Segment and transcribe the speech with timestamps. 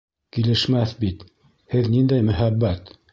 [0.37, 1.21] —Килешмәҫ бит,
[1.75, 2.91] һеҙ ниндәй мөһабәт...